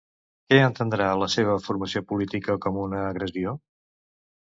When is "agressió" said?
3.11-3.55